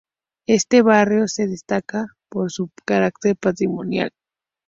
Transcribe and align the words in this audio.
Este 0.47 0.81
barrio 0.81 1.27
se 1.27 1.45
destaca 1.45 2.07
por 2.27 2.51
su 2.51 2.71
carácter 2.85 3.35
patrimonial. 3.37 4.09